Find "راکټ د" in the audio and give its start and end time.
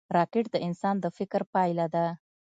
0.17-0.55